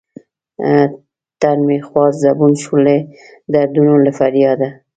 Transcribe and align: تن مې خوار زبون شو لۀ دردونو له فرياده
تن 1.39 1.57
مې 1.67 1.77
خوار 1.87 2.11
زبون 2.23 2.53
شو 2.61 2.75
لۀ 2.85 2.95
دردونو 3.53 3.95
له 4.05 4.11
فرياده 4.19 4.69